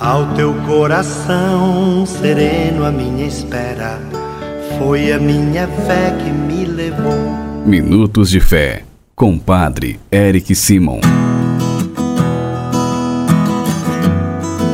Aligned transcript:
Ao 0.00 0.34
teu 0.34 0.52
coração 0.66 2.04
sereno, 2.04 2.84
a 2.84 2.90
minha 2.90 3.28
espera 3.28 4.00
foi 4.76 5.12
a 5.12 5.20
minha 5.20 5.68
fé 5.68 6.10
que 6.18 6.30
me 6.30 6.64
levou. 6.64 7.14
Minutos 7.64 8.28
de 8.28 8.40
Fé, 8.40 8.82
com 9.14 9.38
Padre 9.38 10.00
Eric 10.10 10.52
Simon. 10.56 10.98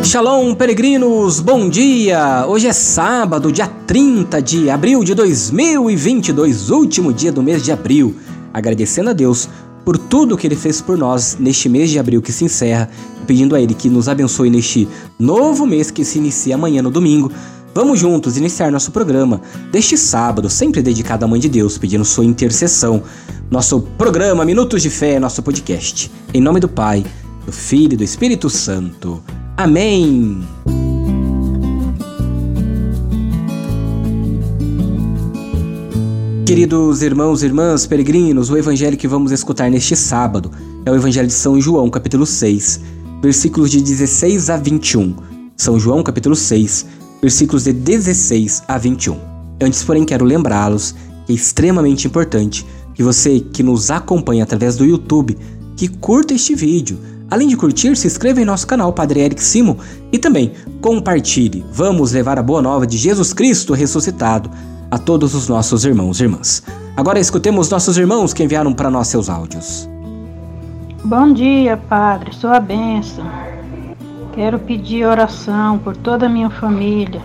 Shalom, 0.02 0.54
peregrinos, 0.54 1.38
bom 1.38 1.68
dia! 1.68 2.46
Hoje 2.48 2.68
é 2.68 2.72
sábado, 2.72 3.52
dia 3.52 3.66
30 3.66 4.40
de 4.40 4.70
abril 4.70 5.04
de 5.04 5.14
2022, 5.14 6.70
último 6.70 7.12
dia 7.12 7.30
do 7.30 7.42
mês 7.42 7.62
de 7.62 7.70
abril. 7.70 8.16
Agradecendo 8.54 9.10
a 9.10 9.12
Deus 9.12 9.50
por 9.84 9.98
tudo 9.98 10.36
que 10.36 10.46
Ele 10.46 10.56
fez 10.56 10.80
por 10.80 10.96
nós 10.96 11.36
neste 11.38 11.68
mês 11.68 11.90
de 11.90 11.98
abril 11.98 12.22
que 12.22 12.32
se 12.32 12.44
encerra, 12.44 12.88
pedindo 13.30 13.54
a 13.54 13.60
Ele 13.60 13.74
que 13.74 13.88
nos 13.88 14.08
abençoe 14.08 14.50
neste 14.50 14.88
novo 15.16 15.64
mês 15.64 15.88
que 15.88 16.04
se 16.04 16.18
inicia 16.18 16.56
amanhã 16.56 16.82
no 16.82 16.90
domingo. 16.90 17.30
Vamos 17.72 18.00
juntos 18.00 18.36
iniciar 18.36 18.72
nosso 18.72 18.90
programa 18.90 19.40
deste 19.70 19.96
sábado, 19.96 20.50
sempre 20.50 20.82
dedicado 20.82 21.24
à 21.24 21.28
Mãe 21.28 21.38
de 21.38 21.48
Deus, 21.48 21.78
pedindo 21.78 22.04
sua 22.04 22.24
intercessão. 22.24 23.00
Nosso 23.48 23.82
programa 23.96 24.44
Minutos 24.44 24.82
de 24.82 24.90
Fé, 24.90 25.20
nosso 25.20 25.44
podcast. 25.44 26.10
Em 26.34 26.40
nome 26.40 26.58
do 26.58 26.68
Pai, 26.68 27.04
do 27.46 27.52
Filho 27.52 27.92
e 27.92 27.98
do 27.98 28.02
Espírito 28.02 28.50
Santo. 28.50 29.22
Amém. 29.56 30.42
Queridos 36.44 37.00
irmãos 37.00 37.44
e 37.44 37.46
irmãs 37.46 37.86
peregrinos, 37.86 38.50
o 38.50 38.56
evangelho 38.56 38.96
que 38.96 39.06
vamos 39.06 39.30
escutar 39.30 39.70
neste 39.70 39.94
sábado 39.94 40.50
é 40.84 40.90
o 40.90 40.96
Evangelho 40.96 41.28
de 41.28 41.32
São 41.32 41.60
João, 41.60 41.88
capítulo 41.88 42.26
6, 42.26 42.80
versículos 43.20 43.70
de 43.70 43.80
16 43.82 44.50
a 44.50 44.56
21. 44.56 45.14
São 45.56 45.78
João, 45.78 46.02
capítulo 46.02 46.34
6, 46.34 46.86
versículos 47.20 47.64
de 47.64 47.72
16 47.72 48.62
a 48.66 48.78
21. 48.78 49.16
Antes, 49.62 49.82
porém, 49.82 50.04
quero 50.04 50.24
lembrá-los 50.24 50.94
que 51.26 51.32
é 51.32 51.34
extremamente 51.34 52.06
importante 52.06 52.66
que 52.94 53.02
você 53.02 53.40
que 53.40 53.62
nos 53.62 53.90
acompanha 53.90 54.44
através 54.44 54.76
do 54.76 54.84
YouTube, 54.84 55.36
que 55.76 55.88
curta 55.88 56.34
este 56.34 56.54
vídeo. 56.54 56.98
Além 57.30 57.46
de 57.46 57.56
curtir, 57.56 57.96
se 57.96 58.06
inscreva 58.06 58.40
em 58.40 58.44
nosso 58.44 58.66
canal 58.66 58.92
Padre 58.92 59.20
Eric 59.20 59.42
Simon 59.42 59.76
e 60.10 60.18
também 60.18 60.52
compartilhe. 60.80 61.64
Vamos 61.72 62.12
levar 62.12 62.38
a 62.38 62.42
boa 62.42 62.60
nova 62.60 62.86
de 62.86 62.96
Jesus 62.96 63.32
Cristo 63.32 63.72
ressuscitado 63.72 64.50
a 64.90 64.98
todos 64.98 65.34
os 65.34 65.46
nossos 65.46 65.84
irmãos 65.84 66.18
e 66.18 66.24
irmãs. 66.24 66.62
Agora 66.96 67.20
escutemos 67.20 67.70
nossos 67.70 67.96
irmãos 67.96 68.34
que 68.34 68.42
enviaram 68.42 68.72
para 68.72 68.90
nós 68.90 69.06
seus 69.06 69.28
áudios. 69.28 69.88
Bom 71.04 71.32
dia, 71.32 71.76
Padre, 71.76 72.34
sua 72.34 72.60
bênção. 72.60 73.24
Quero 74.34 74.58
pedir 74.58 75.06
oração 75.06 75.78
por 75.78 75.96
toda 75.96 76.26
a 76.26 76.28
minha 76.28 76.50
família, 76.50 77.22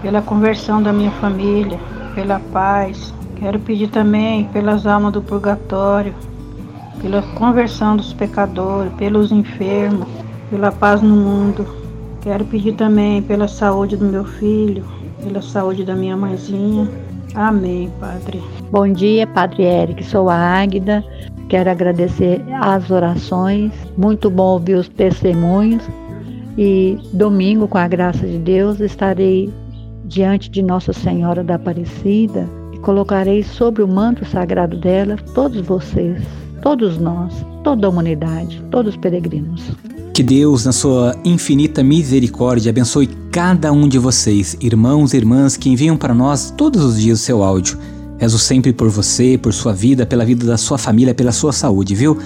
pela 0.00 0.22
conversão 0.22 0.82
da 0.82 0.92
minha 0.92 1.10
família, 1.12 1.78
pela 2.14 2.40
paz. 2.52 3.12
Quero 3.36 3.60
pedir 3.60 3.88
também 3.88 4.44
pelas 4.46 4.86
almas 4.86 5.12
do 5.12 5.22
purgatório, 5.22 6.14
pela 7.02 7.22
conversão 7.34 7.96
dos 7.96 8.12
pecadores, 8.12 8.92
pelos 8.94 9.30
enfermos, 9.30 10.08
pela 10.50 10.72
paz 10.72 11.02
no 11.02 11.14
mundo. 11.14 11.66
Quero 12.22 12.44
pedir 12.46 12.72
também 12.72 13.22
pela 13.22 13.46
saúde 13.46 13.96
do 13.96 14.06
meu 14.06 14.24
filho, 14.24 14.84
pela 15.22 15.42
saúde 15.42 15.84
da 15.84 15.94
minha 15.94 16.16
mãezinha 16.16 16.88
Amém, 17.34 17.90
Padre. 18.00 18.42
Bom 18.70 18.90
dia, 18.92 19.26
Padre 19.26 19.64
Eric. 19.64 20.04
Sou 20.04 20.28
a 20.30 20.34
Águida. 20.34 21.04
Quero 21.48 21.70
agradecer 21.70 22.42
as 22.60 22.90
orações. 22.90 23.72
Muito 23.96 24.28
bom 24.28 24.52
ouvir 24.52 24.74
os 24.74 24.88
testemunhos. 24.88 25.82
E 26.56 26.98
domingo, 27.12 27.66
com 27.68 27.78
a 27.78 27.88
graça 27.88 28.26
de 28.26 28.38
Deus, 28.38 28.80
estarei 28.80 29.50
diante 30.04 30.50
de 30.50 30.62
Nossa 30.62 30.92
Senhora 30.92 31.44
da 31.44 31.54
Aparecida 31.54 32.48
e 32.72 32.78
colocarei 32.78 33.42
sobre 33.42 33.82
o 33.82 33.88
manto 33.88 34.24
sagrado 34.24 34.76
dela 34.76 35.16
todos 35.34 35.60
vocês, 35.60 36.20
todos 36.60 36.98
nós, 36.98 37.32
toda 37.62 37.86
a 37.86 37.90
humanidade, 37.90 38.62
todos 38.70 38.94
os 38.94 39.00
peregrinos. 39.00 39.70
Que 40.12 40.22
Deus, 40.22 40.64
na 40.64 40.72
sua 40.72 41.14
infinita 41.24 41.82
misericórdia, 41.82 42.70
abençoe 42.70 43.06
cada 43.30 43.70
um 43.70 43.86
de 43.86 44.00
vocês, 44.00 44.56
irmãos 44.60 45.14
e 45.14 45.16
irmãs 45.16 45.56
que 45.56 45.70
enviam 45.70 45.96
para 45.96 46.12
nós 46.12 46.50
todos 46.50 46.82
os 46.82 47.00
dias 47.00 47.20
o 47.20 47.22
seu 47.22 47.42
áudio. 47.44 47.78
Rezo 48.18 48.38
sempre 48.38 48.72
por 48.72 48.88
você, 48.88 49.38
por 49.38 49.52
sua 49.52 49.72
vida, 49.72 50.04
pela 50.04 50.24
vida 50.24 50.44
da 50.44 50.56
sua 50.56 50.76
família, 50.76 51.14
pela 51.14 51.32
sua 51.32 51.52
saúde, 51.52 51.94
viu? 51.94 52.18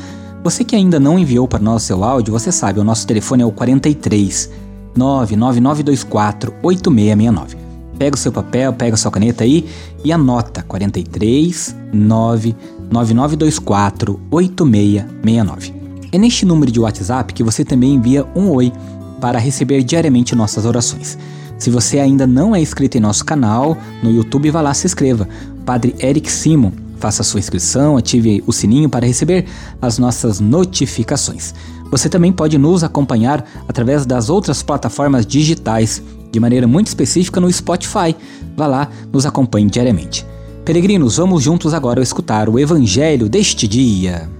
Você 0.42 0.64
que 0.64 0.75
ainda 0.75 0.98
não 0.98 1.19
enviou 1.19 1.47
para 1.47 1.60
nós 1.60 1.82
seu 1.82 2.03
áudio, 2.03 2.32
você 2.32 2.50
sabe, 2.50 2.80
o 2.80 2.84
nosso 2.84 3.06
telefone 3.06 3.42
é 3.42 3.47
o 3.47 3.53
43 3.53 4.50
99924 4.97 6.54
8669. 6.62 7.56
Pega 7.98 8.16
o 8.16 8.19
seu 8.19 8.32
papel, 8.32 8.72
pega 8.72 8.94
a 8.94 8.97
sua 8.97 9.10
caneta 9.10 9.44
aí 9.44 9.69
e 10.03 10.10
anota 10.10 10.62
43 10.62 11.76
99924 11.92 14.19
8669. 14.30 15.74
É 16.10 16.19
neste 16.19 16.44
número 16.44 16.72
de 16.72 16.80
WhatsApp 16.80 17.32
que 17.32 17.44
você 17.44 17.64
também 17.64 17.94
envia 17.94 18.26
um 18.34 18.50
oi 18.50 18.72
para 19.20 19.38
receber 19.38 19.84
diariamente 19.84 20.34
nossas 20.34 20.64
orações. 20.64 21.16
Se 21.62 21.70
você 21.70 22.00
ainda 22.00 22.26
não 22.26 22.56
é 22.56 22.60
inscrito 22.60 22.98
em 22.98 23.00
nosso 23.00 23.24
canal 23.24 23.78
no 24.03 24.10
YouTube, 24.10 24.50
vá 24.50 24.60
lá 24.60 24.74
se 24.74 24.84
inscreva. 24.84 25.28
Padre 25.65 25.95
Eric 25.99 26.31
Simon, 26.31 26.73
faça 26.99 27.23
sua 27.23 27.41
inscrição, 27.41 27.97
ative 27.97 28.43
o 28.47 28.53
sininho 28.53 28.89
para 28.89 29.06
receber 29.06 29.47
as 29.81 29.99
nossas 29.99 30.41
notificações. 30.41 31.55
Você 31.91 32.09
também 32.09 32.33
pode 32.33 32.56
nos 32.59 32.83
acompanhar 32.83 33.45
através 33.69 34.06
das 34.06 34.31
outras 34.31 34.62
plataformas 34.62 35.27
digitais, 35.27 36.03
de 36.31 36.41
maneira 36.41 36.67
muito 36.67 36.87
específica 36.87 37.41
no 37.41 37.53
Spotify. 37.53 38.17
Vá 38.56 38.67
lá, 38.67 38.89
nos 39.12 39.27
acompanhe 39.27 39.69
diariamente. 39.69 40.25
Peregrinos, 40.65 41.17
vamos 41.17 41.43
juntos 41.43 41.75
agora 41.75 42.01
escutar 42.01 42.49
o 42.49 42.59
Evangelho 42.59 43.28
deste 43.28 43.67
dia. 43.67 44.31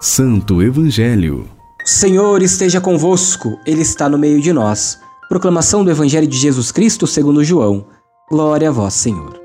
Santo 0.00 0.62
Evangelho. 0.62 1.48
Senhor 1.84 2.42
esteja 2.42 2.80
convosco, 2.80 3.58
Ele 3.66 3.82
está 3.82 4.08
no 4.08 4.18
meio 4.18 4.40
de 4.40 4.52
nós. 4.52 4.98
Proclamação 5.32 5.82
do 5.82 5.90
Evangelho 5.90 6.26
de 6.26 6.36
Jesus 6.36 6.70
Cristo 6.70 7.06
segundo 7.06 7.42
João. 7.42 7.86
Glória 8.30 8.68
a 8.68 8.70
vós, 8.70 8.92
Senhor. 8.92 9.40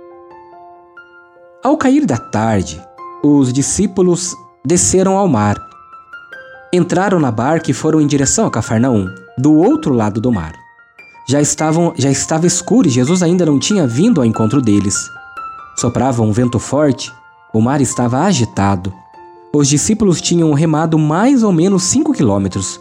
Ao 1.63 1.77
cair 1.77 2.05
da 2.05 2.17
tarde, 2.17 2.85
os 3.23 3.53
discípulos 3.53 4.35
desceram 4.65 5.17
ao 5.17 5.29
mar. 5.29 5.55
Entraram 6.73 7.21
na 7.21 7.31
barca 7.31 7.71
e 7.71 7.73
foram 7.73 8.01
em 8.01 8.05
direção 8.05 8.45
a 8.45 8.51
Cafarnaum, 8.51 9.07
do 9.37 9.53
outro 9.53 9.93
lado 9.93 10.19
do 10.19 10.29
mar. 10.29 10.51
Já 11.25 11.39
estavam, 11.39 11.93
já 11.95 12.11
estava 12.11 12.45
escuro 12.45 12.89
e 12.89 12.91
Jesus 12.91 13.23
ainda 13.23 13.45
não 13.45 13.57
tinha 13.57 13.87
vindo 13.87 14.19
ao 14.19 14.25
encontro 14.25 14.61
deles. 14.61 14.93
Soprava 15.77 16.21
um 16.21 16.33
vento 16.33 16.59
forte, 16.59 17.13
o 17.53 17.61
mar 17.61 17.79
estava 17.79 18.23
agitado. 18.23 18.93
Os 19.53 19.69
discípulos 19.69 20.19
tinham 20.19 20.51
remado 20.51 20.99
mais 20.99 21.43
ou 21.43 21.53
menos 21.53 21.83
cinco 21.83 22.11
quilômetros 22.11 22.77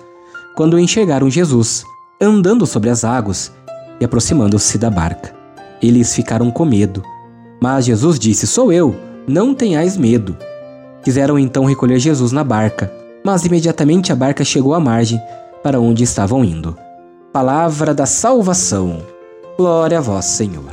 quando 0.56 0.76
enxergaram 0.76 1.30
Jesus 1.30 1.84
andando 2.20 2.66
sobre 2.66 2.90
as 2.90 3.04
águas 3.04 3.52
e 4.00 4.04
aproximando-se 4.04 4.78
da 4.78 4.90
barca. 4.90 5.34
Eles 5.82 6.14
ficaram 6.14 6.50
com 6.50 6.64
medo, 6.64 7.02
mas 7.60 7.84
Jesus 7.84 8.18
disse: 8.18 8.46
Sou 8.46 8.72
eu, 8.72 8.94
não 9.26 9.54
tenhais 9.54 9.96
medo. 9.96 10.36
Quiseram 11.02 11.38
então 11.38 11.64
recolher 11.64 11.98
Jesus 11.98 12.32
na 12.32 12.42
barca, 12.42 12.92
mas 13.24 13.44
imediatamente 13.44 14.12
a 14.12 14.16
barca 14.16 14.44
chegou 14.44 14.74
à 14.74 14.80
margem 14.80 15.20
para 15.62 15.80
onde 15.80 16.02
estavam 16.02 16.44
indo. 16.44 16.76
Palavra 17.32 17.92
da 17.94 18.06
salvação. 18.06 18.98
Glória 19.56 19.98
a 19.98 20.00
vós, 20.00 20.24
Senhor. 20.24 20.72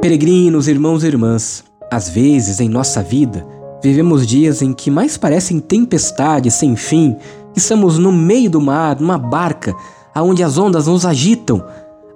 Peregrinos, 0.00 0.68
irmãos 0.68 1.02
e 1.02 1.06
irmãs, 1.06 1.64
às 1.90 2.10
vezes 2.10 2.60
em 2.60 2.68
nossa 2.68 3.02
vida 3.02 3.46
vivemos 3.84 4.26
dias 4.26 4.62
em 4.62 4.72
que 4.72 4.90
mais 4.90 5.18
parecem 5.18 5.60
tempestades 5.60 6.54
sem 6.54 6.74
fim, 6.74 7.14
estamos 7.54 7.98
no 7.98 8.10
meio 8.10 8.48
do 8.48 8.58
mar, 8.58 8.98
numa 8.98 9.18
barca, 9.18 9.76
aonde 10.14 10.42
as 10.42 10.56
ondas 10.56 10.86
nos 10.86 11.04
agitam, 11.04 11.62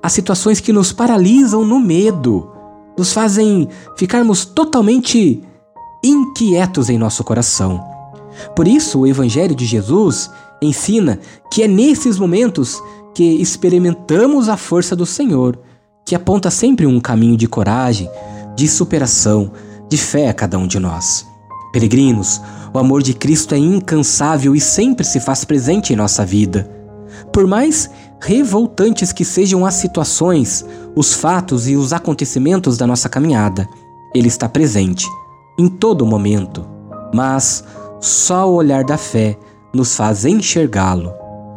há 0.02 0.08
situações 0.08 0.60
que 0.60 0.72
nos 0.72 0.92
paralisam 0.92 1.66
no 1.66 1.78
medo, 1.78 2.50
nos 2.96 3.12
fazem 3.12 3.68
ficarmos 3.98 4.46
totalmente 4.46 5.42
inquietos 6.02 6.88
em 6.88 6.96
nosso 6.96 7.22
coração. 7.22 7.84
Por 8.56 8.66
isso, 8.66 9.00
o 9.00 9.06
Evangelho 9.06 9.54
de 9.54 9.66
Jesus 9.66 10.30
ensina 10.62 11.20
que 11.52 11.62
é 11.62 11.68
nesses 11.68 12.18
momentos 12.18 12.82
que 13.14 13.24
experimentamos 13.24 14.48
a 14.48 14.56
força 14.56 14.96
do 14.96 15.04
Senhor 15.04 15.58
que 16.06 16.14
aponta 16.14 16.50
sempre 16.50 16.86
um 16.86 16.98
caminho 16.98 17.36
de 17.36 17.46
coragem, 17.46 18.08
de 18.56 18.66
superação, 18.66 19.52
de 19.86 19.98
fé 19.98 20.30
a 20.30 20.32
cada 20.32 20.56
um 20.56 20.66
de 20.66 20.78
nós. 20.78 21.28
Peregrinos, 21.78 22.42
o 22.74 22.78
amor 22.80 23.04
de 23.04 23.14
Cristo 23.14 23.54
é 23.54 23.58
incansável 23.58 24.56
e 24.56 24.60
sempre 24.60 25.06
se 25.06 25.20
faz 25.20 25.44
presente 25.44 25.92
em 25.92 25.96
nossa 25.96 26.26
vida. 26.26 26.68
Por 27.32 27.46
mais 27.46 27.88
revoltantes 28.20 29.12
que 29.12 29.24
sejam 29.24 29.64
as 29.64 29.74
situações, 29.74 30.66
os 30.96 31.14
fatos 31.14 31.68
e 31.68 31.76
os 31.76 31.92
acontecimentos 31.92 32.76
da 32.76 32.84
nossa 32.84 33.08
caminhada, 33.08 33.68
Ele 34.12 34.26
está 34.26 34.48
presente, 34.48 35.06
em 35.56 35.68
todo 35.68 36.04
momento, 36.04 36.66
mas 37.14 37.62
só 38.00 38.50
o 38.50 38.56
olhar 38.56 38.82
da 38.82 38.98
fé 38.98 39.38
nos 39.72 39.94
faz 39.94 40.24
enxergá-lo. 40.24 41.12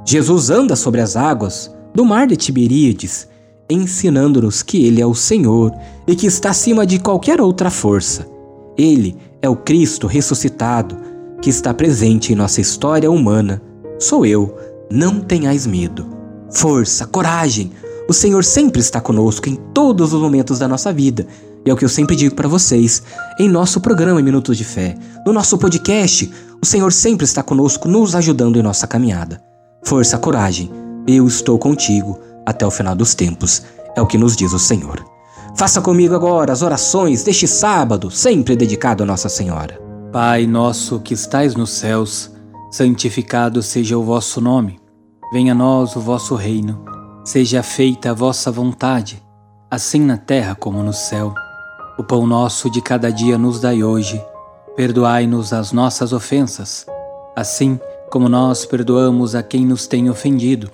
Jesus 0.06 0.52
anda 0.52 0.76
sobre 0.76 1.02
as 1.02 1.16
águas 1.16 1.74
do 1.96 2.06
mar 2.06 2.28
de 2.28 2.36
Tiberíades, 2.36 3.28
ensinando-nos 3.68 4.62
que 4.62 4.86
Ele 4.86 5.02
é 5.02 5.06
o 5.08 5.16
Senhor 5.16 5.74
e 6.06 6.16
que 6.16 6.28
está 6.28 6.52
acima 6.52 6.86
de 6.86 7.00
qualquer 7.00 7.42
outra 7.42 7.72
força. 7.72 8.30
Ele 8.78 9.18
é 9.42 9.50
o 9.50 9.56
Cristo 9.56 10.08
ressuscitado 10.08 10.98
que 11.42 11.50
está 11.50 11.74
presente 11.74 12.32
em 12.32 12.36
nossa 12.36 12.62
história 12.62 13.10
humana. 13.10 13.62
Sou 14.00 14.26
eu, 14.26 14.56
não 14.90 15.20
tenhais 15.20 15.66
medo. 15.66 16.06
Força, 16.52 17.06
coragem! 17.06 17.72
O 18.08 18.14
Senhor 18.14 18.44
sempre 18.44 18.82
está 18.82 19.00
conosco 19.00 19.50
em 19.50 19.56
todos 19.74 20.14
os 20.14 20.22
momentos 20.22 20.60
da 20.60 20.68
nossa 20.68 20.92
vida. 20.92 21.26
E 21.66 21.70
é 21.70 21.74
o 21.74 21.78
que 21.78 21.86
eu 21.86 21.90
sempre 21.90 22.16
digo 22.16 22.36
para 22.36 22.48
vocês 22.48 23.02
em 23.40 23.48
nosso 23.48 23.80
programa 23.80 24.22
Minutos 24.22 24.58
de 24.58 24.64
Fé, 24.64 24.96
no 25.26 25.32
nosso 25.32 25.58
podcast. 25.58 26.32
O 26.62 26.66
Senhor 26.66 26.92
sempre 26.92 27.26
está 27.26 27.42
conosco, 27.42 27.88
nos 27.88 28.16
ajudando 28.16 28.58
em 28.60 28.64
nossa 28.64 28.86
caminhada. 28.86 29.42
Força, 29.84 30.18
coragem! 30.18 30.72
Eu 31.08 31.26
estou 31.26 31.58
contigo 31.58 32.20
até 32.46 32.66
o 32.66 32.72
final 32.72 32.96
dos 32.96 33.16
tempos, 33.16 33.64
é 33.96 34.02
o 34.02 34.08
que 34.08 34.18
nos 34.18 34.36
diz 34.36 34.54
o 34.54 34.60
Senhor. 34.60 35.04
Faça 35.56 35.82
comigo 35.82 36.16
agora 36.16 36.52
as 36.52 36.62
orações 36.62 37.24
deste 37.24 37.48
sábado, 37.48 38.10
sempre 38.10 38.56
dedicado 38.56 39.04
a 39.04 39.06
Nossa 39.06 39.30
Senhora. 39.30 39.80
Pai 40.12 40.48
nosso 40.48 41.00
que 41.00 41.14
estais 41.14 41.56
nos 41.56 41.72
céus, 41.72 42.32
santificado 42.72 43.62
seja 43.62 43.98
o 43.98 44.04
vosso 44.04 44.42
nome. 44.42 44.80
Venha 45.32 45.52
a 45.54 45.56
nós 45.56 45.96
o 45.96 46.00
vosso 46.00 46.36
reino. 46.36 46.84
Seja 47.24 47.62
feita 47.62 48.12
a 48.12 48.14
vossa 48.14 48.52
vontade, 48.52 49.22
assim 49.70 50.02
na 50.02 50.18
terra 50.18 50.56
como 50.56 50.82
no 50.82 50.94
céu. 50.94 51.34
O 51.98 52.04
pão 52.04 52.26
nosso 52.26 52.70
de 52.70 52.82
cada 52.82 53.12
dia 53.12 53.38
nos 53.38 53.60
dai 53.60 53.84
hoje. 53.84 54.22
Perdoai-nos 54.76 55.54
as 55.54 55.72
nossas 55.72 56.12
ofensas, 56.12 56.86
assim 57.36 57.80
como 58.10 58.28
nós 58.28 58.66
perdoamos 58.66 59.36
a 59.36 59.44
quem 59.44 59.66
nos 59.66 59.86
tem 59.86 60.10
ofendido 60.10 60.70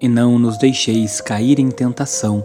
e 0.00 0.08
não 0.08 0.38
nos 0.38 0.58
deixeis 0.58 1.20
cair 1.20 1.60
em 1.60 1.70
tentação, 1.70 2.44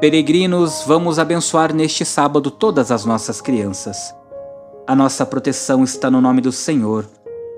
Peregrinos, 0.00 0.82
vamos 0.86 1.18
abençoar 1.18 1.74
neste 1.74 2.06
sábado 2.06 2.50
todas 2.50 2.90
as 2.90 3.04
nossas 3.04 3.38
crianças. 3.42 4.14
A 4.86 4.96
nossa 4.96 5.26
proteção 5.26 5.84
está 5.84 6.10
no 6.10 6.22
nome 6.22 6.40
do 6.40 6.50
Senhor, 6.50 7.06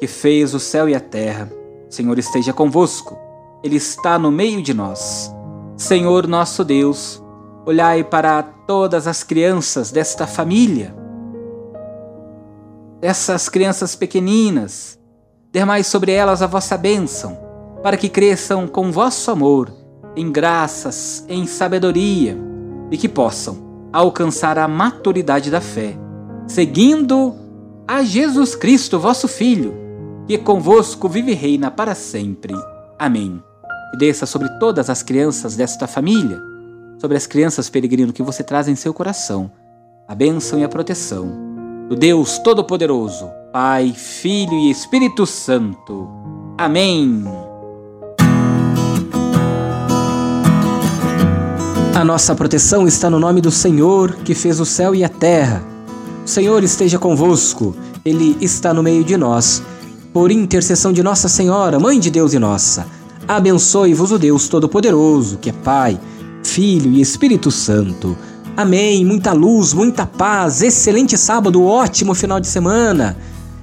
que 0.01 0.09
fez 0.09 0.53
o 0.53 0.59
céu 0.59 0.89
e 0.89 0.95
a 0.95 0.99
terra. 0.99 1.49
Senhor 1.89 2.19
esteja 2.19 2.53
convosco, 2.53 3.17
Ele 3.63 3.77
está 3.77 4.19
no 4.19 4.33
meio 4.33 4.61
de 4.61 4.75
nós. 4.75 5.33
Senhor 5.77 6.27
nosso 6.27 6.65
Deus, 6.65 7.23
olhai 7.65 8.03
para 8.03 8.43
todas 8.43 9.07
as 9.07 9.23
crianças 9.23 9.93
desta 9.93 10.27
família, 10.27 10.93
dessas 13.01 13.49
crianças 13.49 13.95
pequeninas, 13.95 14.99
dermai 15.53 15.85
sobre 15.85 16.11
elas 16.11 16.43
a 16.43 16.49
vossa 16.49 16.77
bênção, 16.77 17.39
para 17.85 17.97
que 17.97 18.09
cresçam 18.09 18.67
com 18.67 18.91
vosso 18.91 19.31
amor 19.31 19.82
em 20.17 20.31
graças, 20.31 21.25
em 21.29 21.47
sabedoria 21.47 22.37
e 22.91 22.97
que 22.97 23.09
possam 23.09 23.89
alcançar 23.93 24.59
a 24.59 24.69
maturidade 24.69 25.51
da 25.51 25.61
fé, 25.61 25.97
seguindo 26.47 27.35
a 27.87 28.03
Jesus 28.03 28.55
Cristo, 28.55 28.99
vosso 28.99 29.29
Filho, 29.29 29.75
que 30.27 30.39
convosco 30.39 31.09
vive 31.09 31.33
e 31.33 31.35
reina 31.35 31.71
para 31.71 31.95
sempre. 31.95 32.55
Amém. 32.99 33.43
E 33.95 33.99
desça 33.99 34.25
sobre 34.25 34.49
todas 34.59 34.89
as 34.89 35.03
crianças 35.03 35.57
desta 35.57 35.87
família, 35.87 36.41
sobre 36.99 37.17
as 37.17 37.27
crianças 37.27 37.69
peregrino 37.69 38.13
que 38.13 38.23
você 38.23 38.43
traz 38.43 38.69
em 38.69 38.77
seu 38.77 38.95
coração, 38.95 39.51
a 40.09 40.15
bênção 40.15 40.59
e 40.59 40.65
a 40.65 40.69
proteção 40.69 41.53
do 41.89 41.97
Deus 41.97 42.39
Todo-Poderoso, 42.39 43.29
Pai, 43.53 43.93
Filho 43.93 44.55
e 44.55 44.71
Espírito 44.71 45.27
Santo. 45.27 46.09
Amém. 46.57 47.25
A 51.95 52.03
nossa 52.03 52.35
proteção 52.35 52.89
está 52.89 53.11
no 53.11 53.19
nome 53.19 53.43
do 53.43 53.51
Senhor, 53.51 54.17
que 54.25 54.35
fez 54.35 54.59
o 54.59 54.65
céu 54.65 54.95
e 54.95 55.05
a 55.05 55.11
terra. 55.11 55.63
O 56.25 56.29
Senhor 56.29 56.65
esteja 56.65 56.99
convosco, 56.99 57.77
Ele 58.03 58.35
está 58.41 58.73
no 58.73 58.83
meio 58.83 59.05
de 59.05 59.15
nós. 59.15 59.63
Por 60.11 60.31
intercessão 60.31 60.91
de 60.91 61.03
Nossa 61.03 61.29
Senhora, 61.29 61.79
Mãe 61.79 62.01
de 62.01 62.11
Deus 62.11 62.33
e 62.33 62.39
nossa, 62.39 62.87
abençoe-vos 63.29 64.11
o 64.11 64.19
Deus 64.19 64.49
Todo-Poderoso, 64.49 65.37
que 65.37 65.51
é 65.51 65.53
Pai, 65.53 66.01
Filho 66.43 66.93
e 66.93 67.03
Espírito 67.03 67.51
Santo. 67.51 68.17
Amém. 68.57 69.05
Muita 69.05 69.35
luz, 69.35 69.75
muita 69.75 70.07
paz, 70.07 70.63
excelente 70.63 71.19
sábado, 71.19 71.63
ótimo 71.63 72.15
final 72.15 72.41
de 72.41 72.49
semana, 72.49 73.19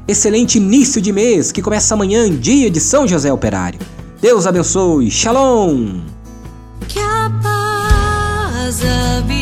excelente 0.08 0.60
início 0.60 1.02
de 1.02 1.12
mês 1.12 1.52
que 1.52 1.64
começa 1.64 1.96
amanhã, 1.96 2.30
dia 2.32 2.70
de 2.70 2.80
São 2.80 3.08
José 3.08 3.34
Operário. 3.34 3.80
Deus 4.22 4.46
abençoe. 4.46 5.10
Shalom. 5.10 6.02
because 8.70 8.84
of. 8.84 9.39